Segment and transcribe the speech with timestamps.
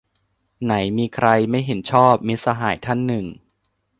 [0.63, 3.25] "ไหนมีใคร ไม่เห็นชอบ"- มิตรสหายท่านหนึ่ง